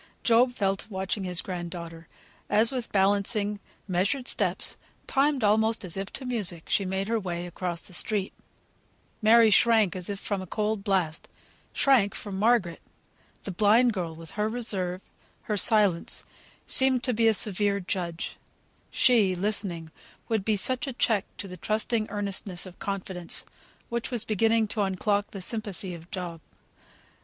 Job 0.23 0.51
fell 0.51 0.75
to 0.75 0.89
watching 0.89 1.25
his 1.25 1.43
grand 1.43 1.69
daughter, 1.69 2.07
as 2.49 2.71
with 2.71 2.91
balancing, 2.91 3.59
measured 3.87 4.27
steps, 4.27 4.75
timed 5.05 5.43
almost 5.43 5.85
as 5.85 5.95
if 5.95 6.11
to 6.11 6.25
music, 6.25 6.63
she 6.67 6.85
made 6.85 7.07
her 7.07 7.19
way 7.19 7.45
across 7.45 7.83
the 7.83 7.93
street. 7.93 8.33
Mary 9.21 9.51
shrank 9.51 9.95
as 9.95 10.09
if 10.09 10.19
from 10.19 10.41
a 10.41 10.47
cold 10.47 10.83
blast 10.83 11.29
shrank 11.71 12.15
from 12.15 12.39
Margaret! 12.39 12.81
The 13.43 13.51
blind 13.51 13.93
girl, 13.93 14.15
with 14.15 14.31
her 14.31 14.49
reserve, 14.49 15.03
her 15.43 15.55
silence, 15.55 16.23
seemed 16.65 17.03
to 17.03 17.13
be 17.13 17.27
a 17.27 17.33
severe 17.35 17.79
judge; 17.79 18.37
she, 18.89 19.35
listening, 19.35 19.91
would 20.27 20.43
be 20.43 20.55
such 20.55 20.87
a 20.87 20.93
check 20.93 21.25
to 21.37 21.47
the 21.47 21.57
trusting 21.57 22.09
earnestness 22.09 22.65
of 22.65 22.79
confidence, 22.79 23.45
which 23.89 24.09
was 24.09 24.25
beginning 24.25 24.67
to 24.69 24.81
unlock 24.81 25.27
the 25.27 25.41
sympathy 25.41 25.93
of 25.93 26.09
Job. 26.09 26.41